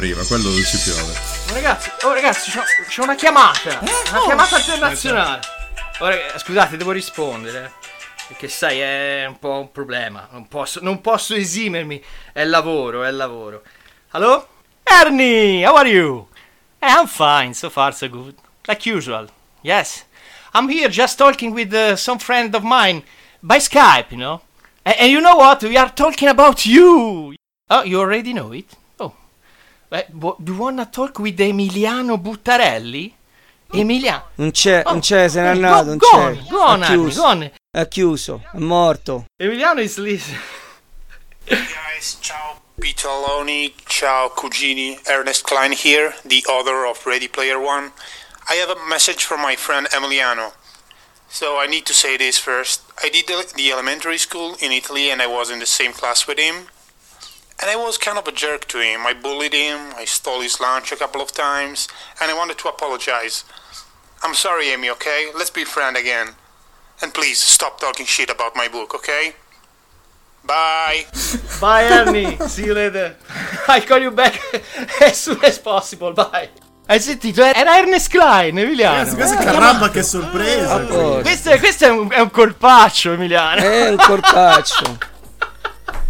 [0.00, 1.12] Prima, quello dove ci piove.
[1.50, 3.80] Oh, ragazzi, oh ragazzi, c'ho, c'ho una chiamata.
[3.80, 5.40] Una Oh, chiamata internazionale.
[5.98, 7.70] Oh, ragazzi, scusate, devo rispondere.
[8.26, 10.26] Perché sai, è un po' un problema.
[10.30, 12.02] Non posso, non posso esimermi.
[12.32, 13.62] È lavoro, è lavoro.
[14.12, 14.48] Hello?
[14.84, 16.28] Ernie, how are you?
[16.78, 18.36] Eh, I'm fine, so far so good.
[18.68, 19.28] Like usual.
[19.60, 20.06] Yes.
[20.54, 23.02] I'm here just talking with uh, some friend of mine
[23.42, 24.40] by Skype, you know.
[24.82, 25.62] And, and you know what?
[25.62, 27.34] We are talking about you.
[27.68, 28.76] Oh, you already know it?
[29.92, 29.96] Oh.
[29.96, 33.14] Eh, do you wanna talk with Emiliano Buttarelli?
[33.72, 34.30] Emiliano.
[34.36, 36.16] Non c'è, non c'è, se n'è Eh, andato, go- non go c'è.
[36.16, 37.20] on, go on, è Arnie, chiuso.
[37.20, 37.50] go on.
[37.70, 39.24] È chiuso, è morto.
[39.36, 40.40] Emiliano is listening.
[41.46, 47.92] guys, ciao Pitaloni, ciao Cugini, Ernest Cline here, the author of Ready Player One.
[48.48, 50.52] I have a message from my friend Emiliano.
[51.28, 52.82] So I need to say this first.
[53.04, 56.26] I did the, the elementary school in Italy and I was in the same class
[56.26, 56.66] with him.
[57.60, 59.06] And I was kind of a jerk to him.
[59.06, 61.88] I bullied him, I stole his lunch a couple of times,
[62.20, 63.44] and I wanted to apologize.
[64.22, 65.30] I'm sorry, Amy, okay?
[65.36, 66.28] Let's be friends again.
[67.02, 69.34] And please stop talking shit about my book, okay?
[70.42, 71.04] Bye.
[71.60, 73.16] Bye Ernie, see you later.
[73.68, 74.40] I'll call you back
[75.02, 76.48] as soon as possible, bye.
[76.88, 77.42] Hai sentito?
[77.42, 78.96] Era Ernest Cline, Emiliano.
[78.96, 80.74] Ragazzi, questo è eh, caramba, che sorpresa.
[80.74, 81.20] A posto.
[81.20, 83.60] Questo, è, questo è, un, è un colpaccio, Emiliano.
[83.60, 84.98] È un corpaccio.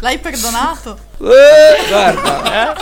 [0.00, 0.98] L'hai perdonato?
[1.18, 2.74] Eh, guarda,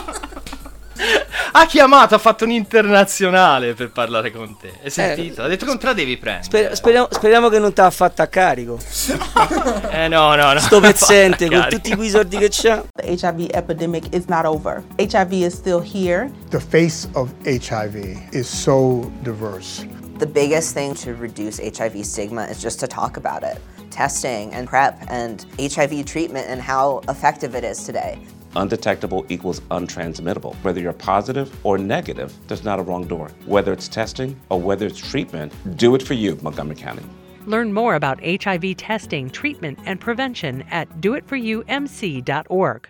[1.53, 4.73] Ha chiamato, ha fatto un internazionale per parlare con te.
[4.83, 5.43] Hai sentito?
[5.43, 6.45] ha detto contra devi prendere.
[6.45, 8.79] sper- speriamo, speriamo che non ti ha fatto a carico.
[9.91, 10.59] Eh no, no, no.
[10.59, 12.83] Sto pezzente con tutti quei soldi che c'ha.
[12.93, 14.83] The HIV epidemic is not over.
[14.99, 16.31] HIV is still here.
[16.50, 19.87] The face of HIV is so diverse.
[20.19, 23.59] The biggest thing to reduce HIV stigma is just to talk about it.
[23.91, 28.19] Testing and PrEP and HIV treatment and how effective it is today.
[28.56, 30.55] Undetectable equals untransmittable.
[30.62, 33.31] Whether you're positive or negative, there's not a wrong door.
[33.47, 37.03] Whether it's testing or whether it's treatment, do it for you, Montgomery County.
[37.47, 42.89] Learn more about HIV testing, treatment, and prevention at doitforyoumc.org.